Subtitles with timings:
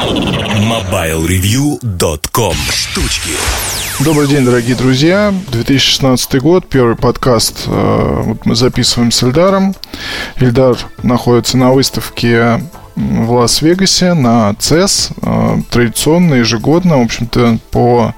[0.00, 3.36] MobileReview.com Штучки
[4.02, 5.34] Добрый день, дорогие друзья.
[5.48, 9.74] 2016 год, первый подкаст э, вот мы записываем с Эльдаром.
[10.36, 12.62] Эльдар находится на выставке
[13.00, 16.98] в Лас-Вегасе на CES, э, традиционно, ежегодно.
[16.98, 18.14] В общем-то, по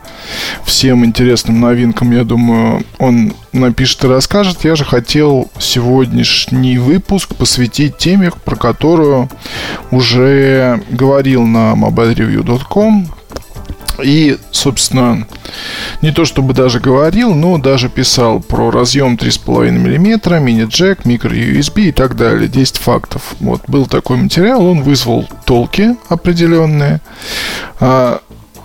[0.64, 4.64] всем интересным новинкам, я думаю, он напишет и расскажет.
[4.64, 9.28] Я же хотел сегодняшний выпуск посвятить теме, про которую
[9.90, 13.08] уже говорил на mobilereview.com
[14.02, 15.26] и, собственно,
[16.00, 21.92] не то чтобы даже говорил, но даже писал про разъем 3,5 мм, мини-джек, микро-USB и
[21.92, 22.48] так далее.
[22.48, 23.34] 10 фактов.
[23.40, 27.00] Вот, был такой материал, он вызвал толки определенные.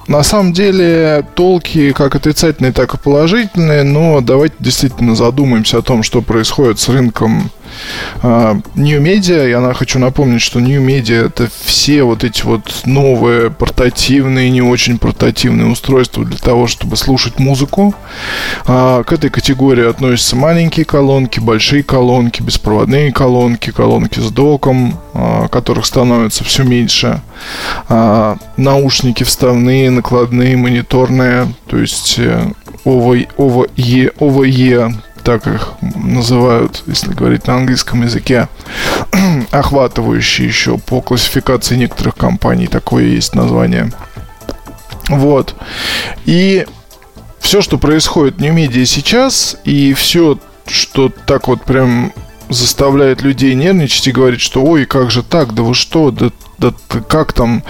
[0.08, 6.02] На самом деле толки как отрицательные, так и положительные, но давайте действительно задумаемся о том,
[6.02, 7.52] что происходит с рынком
[8.22, 13.52] а, New Media, я хочу напомнить, что New Media это все вот эти вот новые
[13.52, 17.94] портативные, не очень портативные устройства для того, чтобы слушать музыку.
[18.66, 25.00] А, к этой категории относятся маленькие колонки, большие колонки, беспроводные колонки, колонки с доком,
[25.52, 27.22] которых становится все меньше,
[28.58, 32.20] наушники вставные, накладные, мониторные, то есть
[32.86, 34.94] ОВЕ, ОВЕ, ОВЕ
[35.28, 38.48] так их называют, если говорить на английском языке,
[39.52, 43.92] охватывающие еще по классификации некоторых компаний, такое есть название.
[45.10, 45.54] Вот.
[46.26, 46.66] И
[47.42, 52.14] все, что происходит в New сейчас, и все, что так вот прям
[52.50, 56.74] заставляет людей нервничать и говорить, что ой, как же так, да вы что, да, да
[57.08, 57.64] как там,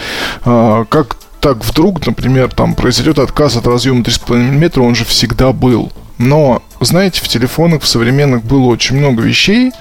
[0.46, 5.54] э, как так вдруг, например, там произойдет отказ от разъема 3,5 мм, он же всегда
[5.54, 5.92] был.
[6.18, 9.72] Но, знаете, в телефонах в современных было очень много вещей,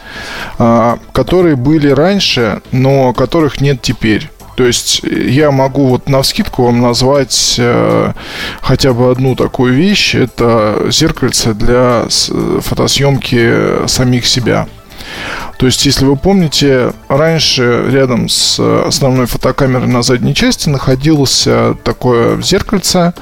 [0.58, 4.30] а, которые были раньше, но которых нет теперь.
[4.56, 8.12] То есть я могу вот на вскидку вам назвать э,
[8.62, 10.14] хотя бы одну такую вещь.
[10.14, 14.66] Это зеркальце для фотосъемки самих себя.
[15.58, 21.48] То есть, если вы помните, раньше рядом с основной фотокамерой на задней части находилось
[21.82, 23.14] такое зеркальце,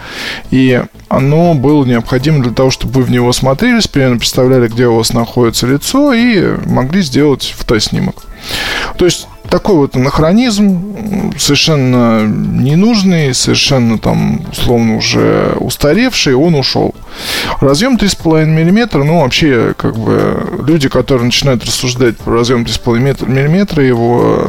[0.50, 4.96] и оно было необходимо для того, чтобы вы в него смотрелись, примерно представляли, где у
[4.96, 8.26] вас находится лицо, и могли сделать фотоснимок.
[8.96, 16.94] То есть такой вот анахронизм, совершенно ненужный, совершенно там, условно, уже устаревший, он ушел.
[17.60, 23.80] Разъем 3,5 мм, ну, вообще, как бы, люди, которые начинают рассуждать про разъем 3,5 мм,
[23.80, 24.48] его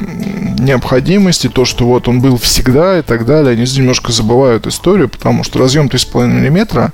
[0.60, 5.44] необходимости, то, что вот он был всегда и так далее, они немножко забывают историю, потому
[5.44, 6.92] что разъем 3,5 мм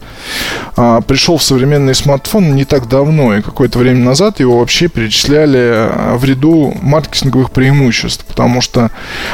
[0.75, 5.71] а, пришел в современный смартфон не так давно, и какое-то время назад его вообще перечисляли
[5.73, 8.91] а, в ряду маркетинговых преимуществ, потому что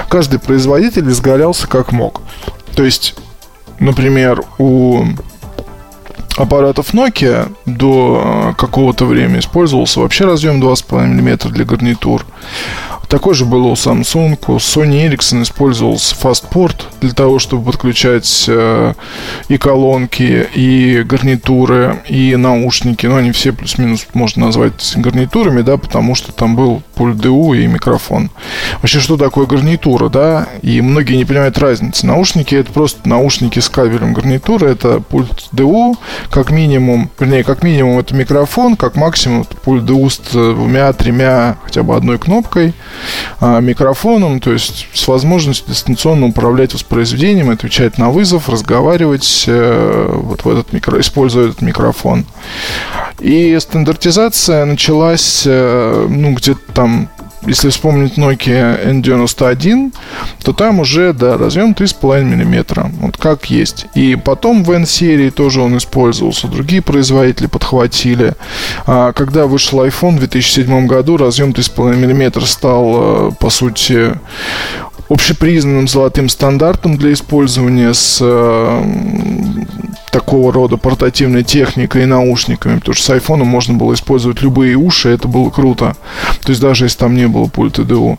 [0.09, 2.21] каждый производитель изгалялся как мог.
[2.75, 3.15] То есть,
[3.79, 5.03] например, у
[6.37, 12.25] аппаратов Nokia до а, какого-то времени использовался вообще разъем 2,5 мм для гарнитур.
[13.07, 18.93] Такой же был у Samsung, у Sony Ericsson использовался Fastport для того, чтобы подключать э,
[19.47, 23.05] и колонки, и гарнитуры, и наушники.
[23.05, 27.67] Но они все плюс-минус можно назвать гарнитурами, да, потому что там был пульт DU и
[27.67, 28.29] микрофон.
[28.81, 30.47] Вообще, что такое гарнитура, да?
[30.61, 32.05] И многие не понимают разницы.
[32.05, 34.13] Наушники это просто наушники с кабелем.
[34.13, 35.95] Гарнитура это пульт DU,
[36.29, 41.57] как минимум, вернее, как минимум это микрофон, как максимум это пульт DU с двумя, тремя,
[41.63, 42.73] хотя бы одной кнопкой
[43.39, 50.43] а, микрофоном, то есть с возможностью дистанционно управлять воспроизведением, отвечать на вызов, разговаривать э, вот
[50.43, 52.25] в этот микро, используя этот микрофон.
[53.19, 56.86] И стандартизация началась, э, ну, где-то там
[57.45, 59.93] если вспомнить Nokia N91,
[60.43, 62.91] то там уже, да, разъем 3,5 мм.
[62.99, 63.85] Вот как есть.
[63.95, 66.47] И потом в N-серии тоже он использовался.
[66.47, 68.33] Другие производители подхватили.
[68.85, 74.13] А когда вышел iPhone в 2007 году, разъем 3,5 мм стал, э, по сути,
[75.09, 78.83] общепризнанным золотым стандартом для использования с э,
[80.17, 85.09] такого рода портативной техникой и наушниками, потому что с iPhone можно было использовать любые уши,
[85.09, 85.95] это было круто.
[86.41, 88.17] То есть даже если там не было пульта DU.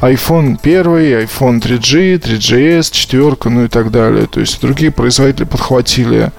[0.00, 4.26] iPhone 1, iPhone 3G, 3GS, 4, ну и так далее.
[4.26, 6.32] То есть другие производители подхватили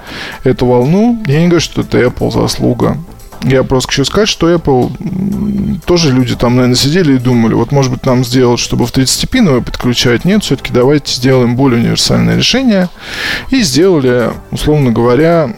[0.44, 1.22] эту волну.
[1.28, 2.98] Я не говорю, что это Apple заслуга.
[3.46, 7.92] Я просто хочу сказать, что Apple тоже люди там, наверное, сидели и думали, вот, может
[7.92, 10.26] быть, нам сделать, чтобы в 30-пиновое подключать.
[10.26, 12.90] Нет, все-таки давайте сделаем более универсальное решение.
[13.52, 15.56] И сделали, условно говоря,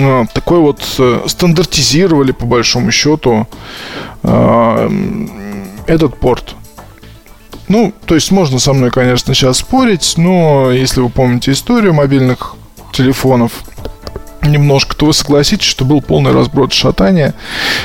[0.00, 3.46] а, такой вот э, стандартизировали, по большому счету,
[4.24, 4.90] а,
[5.86, 6.56] этот порт.
[7.68, 12.56] Ну, то есть можно со мной, конечно, сейчас спорить, но если вы помните историю мобильных
[12.92, 13.52] телефонов,
[14.42, 17.34] немножко, то вы согласитесь, что был полный разброд шатания.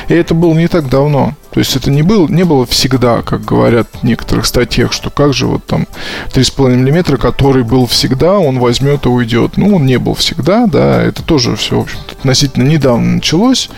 [0.08, 1.34] И это было не так давно.
[1.56, 5.32] То есть это не, был, не было всегда, как говорят в некоторых статьях, что как
[5.32, 5.86] же вот там
[6.34, 9.56] 3,5 мм, который был всегда, он возьмет и уйдет.
[9.56, 13.70] Ну, он не был всегда, да, это тоже все, в общем-то, относительно недавно началось.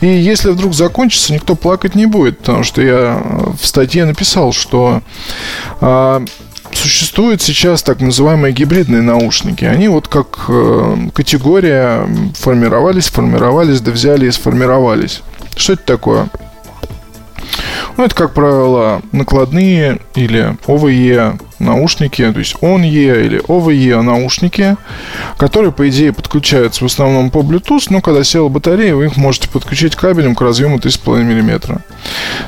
[0.00, 3.20] И если вдруг закончится, никто плакать не будет, потому что я
[3.60, 5.02] в статье написал, что
[5.80, 6.22] а,
[6.86, 9.64] Существуют сейчас так называемые гибридные наушники.
[9.64, 12.06] Они вот как э, категория
[12.38, 15.22] формировались, формировались, да взяли и сформировались.
[15.56, 16.28] Что это такое?
[17.96, 24.76] Ну, это, как правило, накладные или ОВЕ наушники, то есть ONE или OVE наушники,
[25.36, 29.48] которые, по идее, подключаются в основном по Bluetooth, но когда села батарея, вы их можете
[29.48, 31.80] подключить кабелем к разъему 3,5 мм.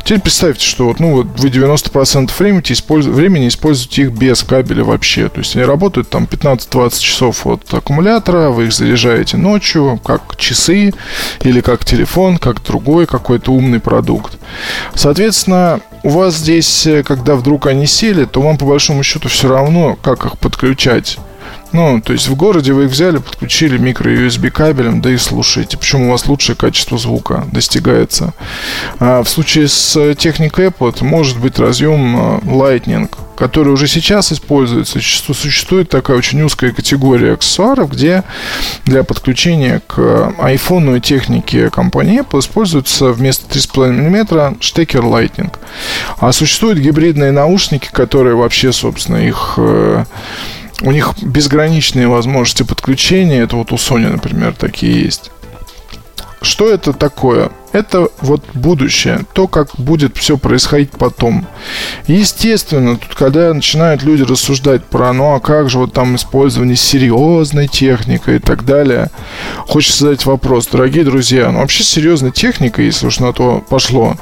[0.05, 4.85] Теперь представьте, что вот, ну, вот вы 90% времени, используете, времени используете их без кабеля
[4.85, 5.29] вообще.
[5.29, 10.93] То есть они работают там 15-20 часов от аккумулятора, вы их заряжаете ночью, как часы
[11.43, 14.39] или как телефон, как другой какой-то умный продукт.
[14.95, 19.49] Соответственно, у вас здесь, э, когда вдруг они сели, то вам по большому счету все
[19.49, 21.19] равно, как их подключать.
[21.73, 25.77] Ну, то есть в городе вы их взяли, подключили микро-USB кабелем, да и слушаете.
[25.77, 28.33] Почему у вас лучшее качество звука достигается.
[28.99, 34.33] А в случае с техникой Apple это может быть разъем э, Lightning, который уже сейчас
[34.33, 34.99] используется.
[35.01, 38.25] Существует такая очень узкая категория аксессуаров, где
[38.85, 39.99] для подключения к
[40.39, 45.55] iPhone и технике компании Apple используется вместо 3,5 мм штекер Lightning.
[46.19, 50.05] А существуют гибридные наушники, которые вообще, собственно, их э,
[50.83, 53.41] у них безграничные возможности подключения.
[53.41, 55.31] Это вот у Sony, например, такие есть.
[56.41, 57.51] Что это такое?
[57.73, 61.49] Это вот будущее, то, как будет все происходить потом.
[62.07, 67.67] Естественно, тут когда начинают люди рассуждать про, ну а как же вот там использование серьезной
[67.67, 69.11] техники и так далее,
[69.67, 74.17] хочется задать вопрос, дорогие друзья, ну вообще серьезной техникой, если уж на то пошло,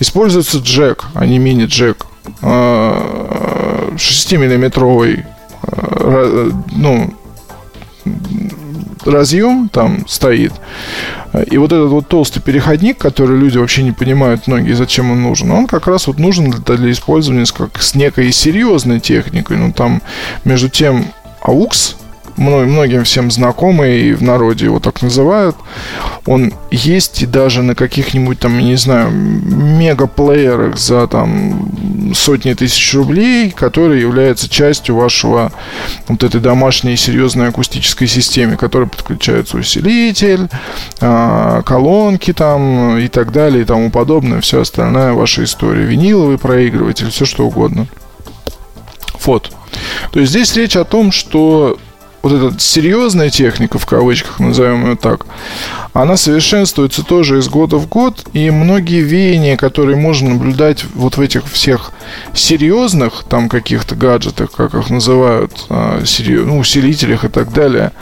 [0.00, 2.04] используется джек, а не мини-джек.
[2.42, 5.24] 6-миллиметровый
[5.62, 7.12] ну,
[9.04, 10.52] разъем там стоит.
[11.50, 15.50] И вот этот вот толстый переходник, который люди вообще не понимают многие, зачем он нужен,
[15.52, 19.56] он как раз вот нужен для, для использования с, как, с некой серьезной техникой.
[19.56, 20.02] Ну, там,
[20.44, 21.06] между тем,
[21.42, 21.94] AUX
[22.40, 25.56] многим всем знакомый, и в народе его так называют.
[26.26, 31.70] Он есть и даже на каких-нибудь там, не знаю, мегаплеерах за там
[32.14, 35.52] сотни тысяч рублей, который является частью вашего
[36.08, 40.48] вот этой домашней серьезной акустической системы, которая подключается усилитель,
[41.00, 45.84] а, колонки там и так далее и тому подобное, все остальная ваша история.
[45.84, 47.86] Виниловый проигрыватель, все что угодно.
[49.24, 49.50] Вот.
[50.12, 51.78] То есть здесь речь о том, что
[52.22, 55.26] вот эта серьезная техника, в кавычках назовем ее так,
[55.92, 61.20] она совершенствуется тоже из года в год, и многие веяния, которые можно наблюдать вот в
[61.20, 61.92] этих всех
[62.34, 67.92] серьезных там каких-то гаджетах, как их называют, а, ну, усилителях и так далее,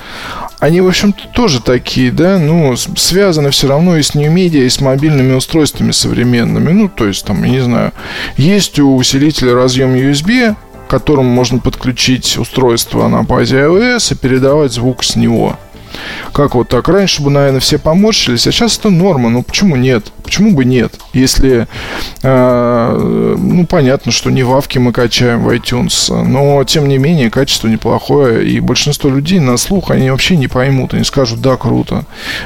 [0.61, 4.81] они, в общем-то, тоже такие, да, ну, связаны все равно и с Media, и с
[4.81, 6.73] мобильными устройствами современными.
[6.73, 7.93] Ну, то есть, там, я не знаю,
[8.37, 10.57] есть у усилителя разъем USB,
[10.89, 15.57] которому можно подключить устройство на базе iOS и передавать звук с него.
[16.33, 16.89] Как вот так?
[16.89, 19.31] Раньше бы, наверное, все поморщились, а сейчас это норма.
[19.31, 20.13] Ну почему нет?
[20.23, 20.95] Почему бы нет?
[21.13, 21.67] Если,
[22.23, 27.69] э, ну понятно, что не вавки мы качаем в iTunes, но тем не менее качество
[27.69, 32.05] неплохое, и большинство людей на слух они вообще не поймут, они скажут, да, круто.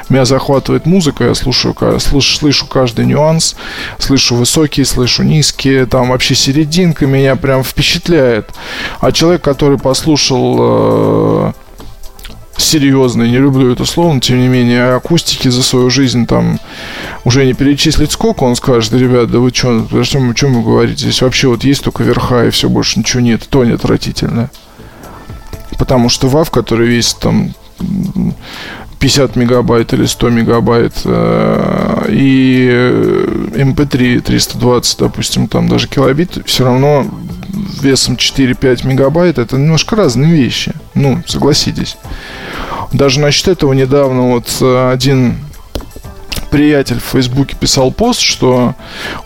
[0.08, 3.56] Меня захватывает музыка, я слушаю, слышу, слышу каждый нюанс,
[3.98, 8.50] слышу высокие, слышу низкие, там вообще серединка меня прям впечатляет.
[9.00, 11.52] А человек, который послушал э,
[12.62, 16.58] серьезный, не люблю это слово, но тем не менее, акустики за свою жизнь там
[17.24, 21.02] уже не перечислить сколько, он скажет, ребят, да вы что, о чем, чем вы говорите,
[21.02, 24.50] здесь вообще вот есть только верха и все, больше ничего нет, то не отвратительно.
[25.78, 27.54] Потому что WAV, который весит там
[29.02, 32.68] 50 мегабайт или 100 мегабайт э, и
[33.54, 37.06] MP3 320, допустим, там даже килобит, все равно
[37.82, 40.72] весом 4-5 мегабайт это немножко разные вещи.
[40.94, 41.96] Ну, согласитесь.
[42.92, 45.36] Даже насчет этого недавно вот э, один
[46.52, 48.74] приятель в Фейсбуке писал пост, что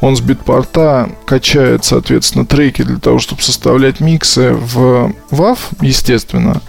[0.00, 6.62] он с битпорта качает, соответственно, треки для того, чтобы составлять миксы в WAV, естественно.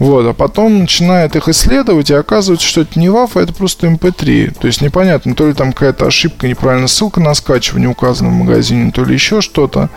[0.00, 3.86] Вот, а потом начинает их исследовать, и оказывается, что это не WAV, а это просто
[3.86, 4.46] MP3.
[4.48, 8.34] Эм То есть непонятно, то ли там какая-то ошибка, неправильная ссылка на скачивание указана в
[8.34, 9.88] магазине, то ли еще что-то.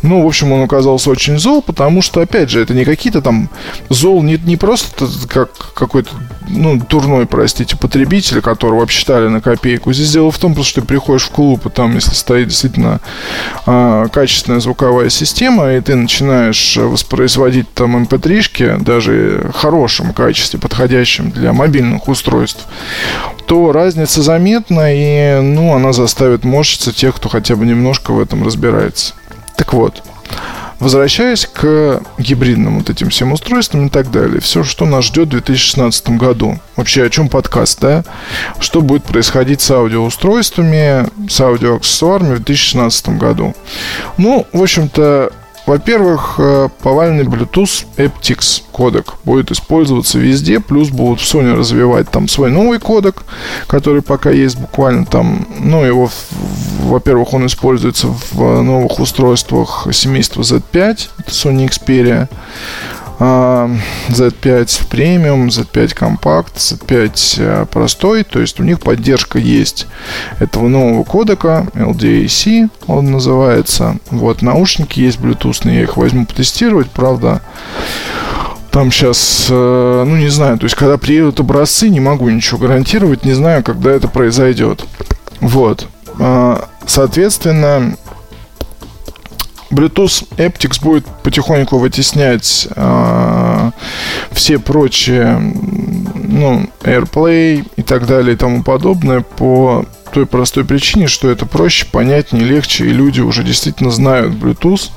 [0.00, 3.50] Ну, в общем, он оказался очень зол, потому что, опять же, это не какие-то там
[3.90, 6.10] зол, не, не просто как какой-то,
[6.48, 9.92] ну, дурной, простите, потребитель, которого обсчитали на копейку.
[9.92, 13.00] Здесь дело в том, что ты приходишь в клуб, и там, если стоит действительно
[13.66, 20.58] э, качественная звуковая система, и ты начинаешь воспроизводить там mp3-шки, эм даже в хорошем качестве,
[20.58, 22.66] подходящем для мобильных устройств,
[23.46, 28.44] то разница заметна, и, ну, она заставит морщиться тех, кто хотя бы немножко в этом
[28.44, 29.14] разбирается.
[29.56, 30.02] Так вот,
[30.82, 34.40] Возвращаясь к гибридным вот этим всем устройствам и так далее.
[34.40, 36.58] Все, что нас ждет в 2016 году.
[36.74, 38.02] Вообще, о чем подкаст, да?
[38.58, 43.54] Что будет происходить с аудиоустройствами, с аудиоаксессуарами в 2016 году?
[44.18, 45.32] Ну, в общем-то,
[45.66, 52.28] во-первых, э, повальный Bluetooth aptX кодек будет использоваться везде, плюс будут в Sony развивать там
[52.28, 53.22] свой новый кодек,
[53.68, 56.10] который пока есть буквально там, ну, его,
[56.80, 62.28] во-первых, он используется в новых устройствах семейства Z5, это Sony Xperia,
[63.22, 69.86] Z5 премиум, Z5 компакт, Z5 простой, то есть у них поддержка есть
[70.40, 73.96] этого нового кодека, LDAC он называется.
[74.10, 77.42] Вот, наушники есть Bluetooth, я их возьму потестировать, правда,
[78.72, 83.24] там сейчас, э, ну не знаю, то есть когда приедут образцы, не могу ничего гарантировать,
[83.24, 84.84] не знаю, когда это произойдет.
[85.40, 85.86] Вот.
[86.18, 87.96] А, соответственно,
[89.72, 93.70] Bluetooth Aptix будет потихоньку вытеснять э,
[94.30, 95.38] все прочие,
[96.14, 101.86] ну, AirPlay и так далее и тому подобное по той простой причине, что это проще,
[101.90, 104.90] понятнее, легче, и люди уже действительно знают Bluetooth.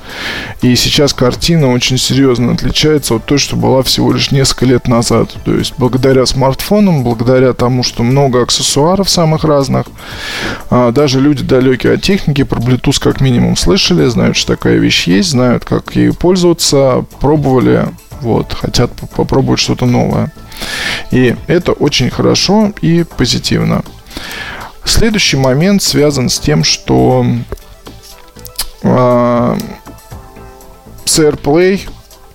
[0.62, 5.34] И сейчас картина очень серьезно отличается от той, что была всего лишь несколько лет назад.
[5.44, 9.86] То есть благодаря смартфонам, благодаря тому, что много аксессуаров самых разных,
[10.70, 15.06] а, даже люди далекие от техники про Bluetooth как минимум слышали, знают, что такая вещь
[15.06, 17.88] есть, знают, как ей пользоваться, пробовали,
[18.20, 20.32] вот, хотят попробовать что-то новое.
[21.10, 23.84] И это очень хорошо и позитивно.
[24.86, 27.26] Следующий момент связан с тем, что
[28.82, 29.56] э,
[31.04, 31.80] с AirPlay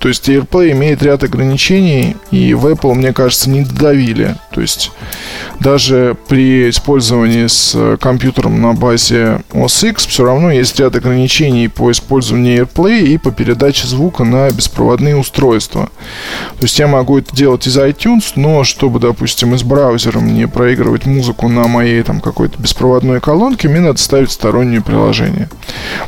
[0.01, 4.35] то есть AirPlay имеет ряд ограничений, и в Apple, мне кажется, не додавили.
[4.51, 4.91] То есть
[5.59, 11.91] даже при использовании с компьютером на базе OS X все равно есть ряд ограничений по
[11.91, 15.91] использованию AirPlay и по передаче звука на беспроводные устройства.
[16.57, 21.05] То есть я могу это делать из iTunes, но чтобы, допустим, из браузера мне проигрывать
[21.05, 25.47] музыку на моей там какой-то беспроводной колонке, мне надо ставить стороннее приложение.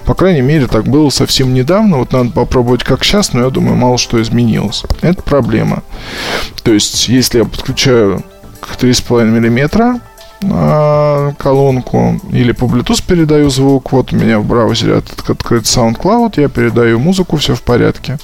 [0.05, 1.97] По крайней мере, так было совсем недавно.
[1.97, 4.83] Вот надо попробовать как сейчас, но я думаю, мало что изменилось.
[5.01, 5.83] Это проблема.
[6.63, 8.23] То есть, если я подключаю
[8.61, 9.99] к 3,5 миллиметра
[10.49, 13.91] а, колонку или по Bluetooth передаю звук.
[13.91, 18.17] Вот у меня в браузере открыт SoundCloud, я передаю музыку, все в порядке.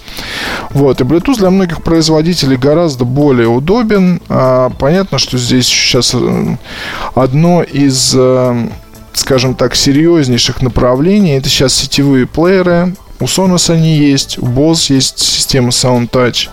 [0.72, 4.22] Вот, и Bluetooth для многих производителей гораздо более удобен.
[4.30, 6.58] А, понятно, что здесь сейчас э,
[7.16, 8.70] одно из э,
[9.14, 11.32] скажем так, серьезнейших направлений.
[11.32, 16.50] Это сейчас сетевые плееры, у Sonos они есть, у Bose есть система Sound Touch,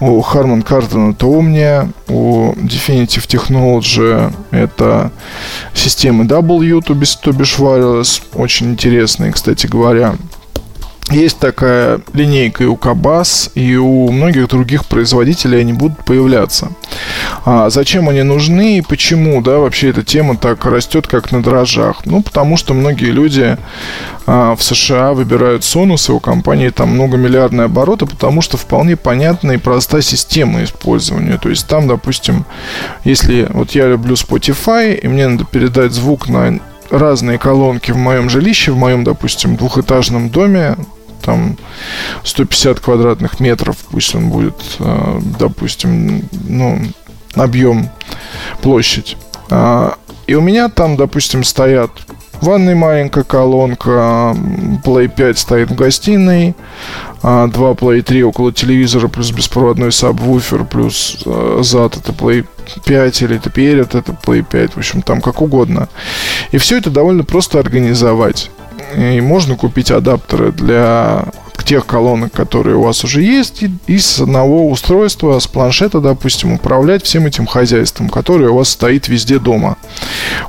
[0.00, 5.10] у Harman Kardon это Omnia, у Definitive Technology это
[5.74, 10.16] системы W, то бишь, то бишь wireless, очень интересные, кстати говоря.
[11.10, 16.72] Есть такая линейка и у Кабас, и у многих других производителей они будут появляться.
[17.44, 22.04] А зачем они нужны и почему, да, вообще эта тема так растет, как на дрожжах?
[22.06, 23.56] Ну, потому что многие люди
[24.26, 29.56] а, в США выбирают Sonos, и у компании там многомиллиардные обороты, потому что вполне понятная
[29.56, 31.38] и простая система использования.
[31.38, 32.44] То есть там, допустим,
[33.04, 36.58] если вот я люблю Spotify, и мне надо передать звук на
[36.90, 40.76] разные колонки в моем жилище, в моем, допустим, двухэтажном доме,
[41.26, 41.58] там
[42.24, 46.80] 150 квадратных метров, пусть он будет, а, допустим, ну,
[47.34, 47.90] объем,
[48.62, 49.16] площадь.
[49.50, 51.90] А, и у меня там, допустим, стоят
[52.40, 54.36] в ванной маленькая колонка,
[54.84, 56.54] Play 5 стоит в гостиной,
[57.22, 61.24] 2 а, Play 3 около телевизора, плюс беспроводной сабвуфер, плюс
[61.60, 62.46] зад это Play
[62.84, 65.88] 5 или это перед это Play 5, в общем, там как угодно.
[66.52, 68.50] И все это довольно просто организовать.
[68.94, 71.24] И можно купить адаптеры для
[71.66, 76.52] тех колонок, которые у вас уже есть, и, и с одного устройства, с планшета, допустим,
[76.52, 79.76] управлять всем этим хозяйством, которое у вас стоит везде дома.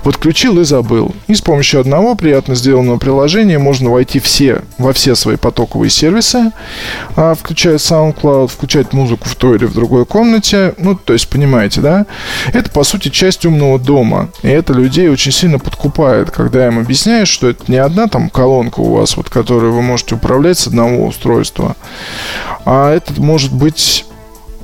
[0.04, 1.16] Вот включил и забыл.
[1.28, 6.52] И с помощью одного приятно сделанного приложения можно войти все, во все свои потоковые сервисы,
[7.16, 10.76] а, включая SoundCloud, включать музыку в той или в другой комнате.
[10.78, 12.06] Ну, то есть, понимаете, да?
[12.54, 14.30] Это, по сути, часть умного дома.
[14.44, 18.82] И это людей очень сильно подкупает, когда им объясняешь, что это не одна там колонка
[18.82, 21.76] у вас, вот, которую вы можете управлять с одного устройства,
[22.66, 24.06] а это может быть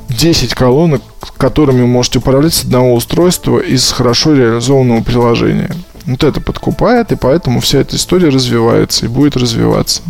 [0.10, 1.02] 10 колонок,
[1.38, 5.76] которыми вы можете управлять с одного устройства из хорошо реализованного приложения.
[6.06, 10.02] Вот это подкупает, и поэтому вся эта история развивается и будет развиваться.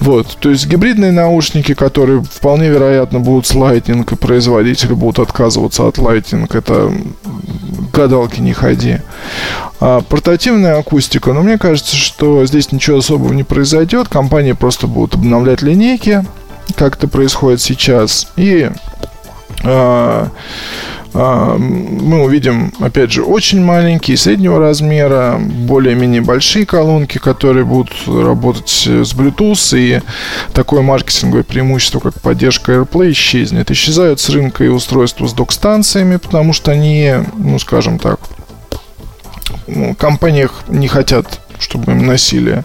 [0.00, 5.88] Вот, то есть гибридные наушники, которые вполне вероятно будут с Lightning, и производители будут отказываться
[5.88, 6.92] от Lightning, это
[7.92, 8.98] гадалки не ходи.
[9.80, 15.14] А портативная акустика, но мне кажется, что здесь ничего особого не произойдет, компании просто будут
[15.14, 16.24] обновлять линейки,
[16.76, 18.70] как это происходит сейчас, и
[19.64, 20.28] а,
[21.16, 29.14] мы увидим, опять же, очень маленькие, среднего размера, более-менее большие колонки, которые будут работать с
[29.14, 30.02] Bluetooth, и
[30.52, 33.70] такое маркетинговое преимущество, как поддержка AirPlay, исчезнет.
[33.70, 38.20] Исчезают с рынка и устройства с док-станциями, потому что они, ну, скажем так,
[39.98, 42.64] компаниях не хотят чтобы им носили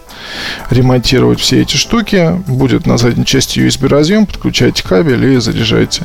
[0.70, 2.32] ремонтировать все эти штуки.
[2.48, 6.04] Будет на задней части USB разъем, подключайте кабель и заряжайте.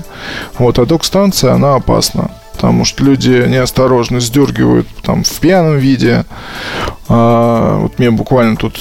[0.59, 6.25] Вот, а док-станция, она опасна потому что люди неосторожно сдергивают там в пьяном виде.
[7.09, 8.81] А, вот мне буквально тут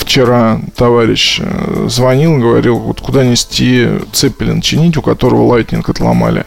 [0.00, 6.46] вчера товарищ э, звонил, говорил, вот куда нести цепелин чинить, у которого лайтнинг отломали.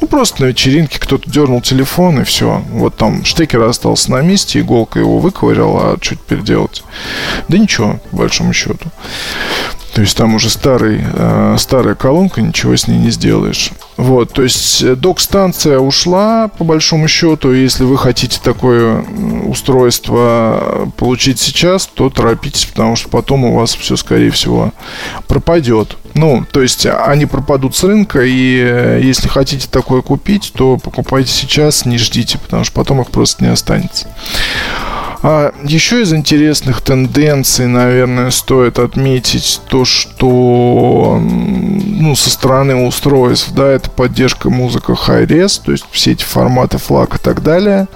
[0.00, 2.62] Ну, просто на вечеринке кто-то дернул телефон, и все.
[2.70, 6.82] Вот там штекер остался на месте, иголка его выковыряла, а что теперь делать?
[7.48, 8.86] Да ничего, по большому счету.
[10.00, 13.70] То есть там уже старый, э, старая колонка, ничего с ней не сделаешь.
[13.98, 17.52] Вот, то есть э, док-станция ушла, по большому счету.
[17.52, 19.04] Если вы хотите такое
[19.44, 24.72] устройство получить сейчас, то торопитесь, потому что потом у вас все, скорее всего,
[25.28, 25.98] пропадет.
[26.14, 31.30] Ну, то есть они пропадут с рынка, и э, если хотите такое купить, то покупайте
[31.30, 34.08] сейчас, не ждите, потому что потом их просто не останется.
[35.22, 43.68] А еще из интересных тенденций, наверное, стоит отметить то, что ну, со стороны устройств, да,
[43.68, 47.86] это поддержка музыка Hi-Res, то есть все эти форматы флаг и так далее.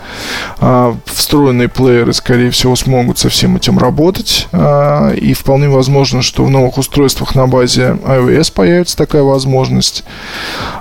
[0.60, 4.48] А, встроенные плееры, скорее всего, смогут со всем этим работать.
[4.52, 10.04] А, и вполне возможно, что в новых устройствах на базе iOS появится такая возможность.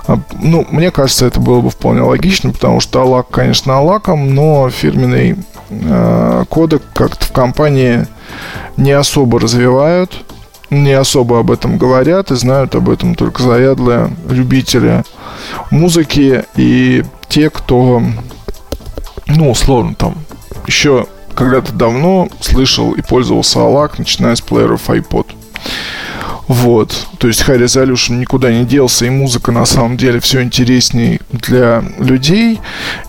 [0.06, 4.68] А, ну, мне кажется, это было бы вполне логично, потому что Алак, конечно, Алаком, но
[4.68, 5.36] фирменный
[5.70, 8.06] Э, кодек как-то в компании
[8.76, 10.24] не особо развивают,
[10.70, 15.04] не особо об этом говорят и знают об этом только заядлые любители
[15.70, 18.02] музыки и те, кто,
[19.26, 20.16] ну, условно, там,
[20.66, 25.26] еще когда-то давно слышал и пользовался ALAC, начиная с плееров iPod.
[26.46, 27.06] Вот.
[27.18, 31.82] То есть High Resolution никуда не делся, и музыка на самом деле все интереснее для
[31.98, 32.60] людей.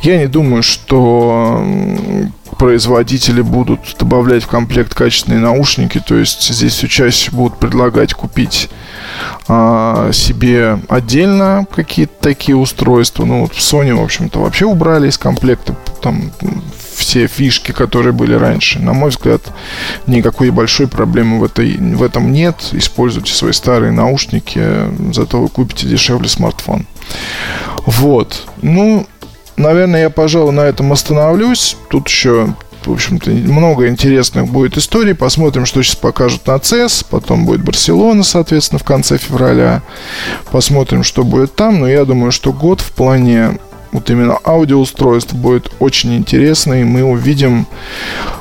[0.01, 1.61] Я не думаю, что
[2.57, 8.69] производители будут добавлять в комплект качественные наушники, то есть здесь все чаще будут предлагать купить
[9.47, 13.25] а, себе отдельно какие-то такие устройства.
[13.25, 16.31] Ну вот в Sony, в общем-то, вообще убрали из комплекта там
[16.95, 18.79] все фишки, которые были раньше.
[18.79, 19.41] На мой взгляд,
[20.07, 22.55] никакой большой проблемы в, этой, в этом нет.
[22.71, 24.61] Используйте свои старые наушники,
[25.11, 26.87] зато вы купите дешевле смартфон.
[27.85, 28.47] Вот.
[28.61, 29.07] Ну,
[29.57, 31.77] наверное, я, пожалуй, на этом остановлюсь.
[31.89, 32.53] Тут еще
[32.85, 35.15] в общем-то, много интересных будет историй.
[35.15, 37.05] Посмотрим, что сейчас покажут на CES.
[37.09, 39.81] Потом будет Барселона, соответственно, в конце февраля.
[40.51, 41.79] Посмотрим, что будет там.
[41.79, 43.57] Но я думаю, что год в плане
[43.95, 47.65] вот именно аудиоустройств будет очень интересно, и мы увидим,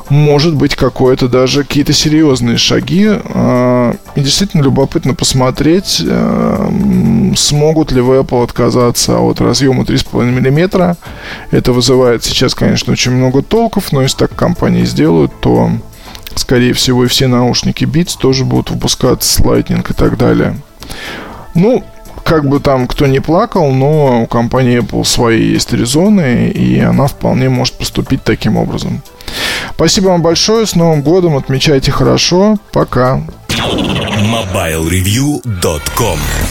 [0.09, 3.07] может быть, какое-то даже какие-то серьезные шаги.
[3.09, 3.20] А,
[4.14, 6.72] и действительно любопытно посмотреть, а,
[7.37, 10.96] смогут ли в Apple отказаться от разъема 3,5 мм.
[11.50, 15.70] Это вызывает сейчас, конечно, очень много толков, но если так компании сделают, то
[16.37, 20.57] скорее всего и все наушники Beats тоже будут выпускаться с Lightning и так далее.
[21.55, 21.85] Ну,
[22.24, 27.07] как бы там кто не плакал, но у компании Apple свои есть резоны, и она
[27.07, 29.03] вполне может поступить таким образом.
[29.74, 33.22] Спасибо вам большое, с Новым годом, отмечайте хорошо, пока.
[34.33, 36.44] MobileReview.com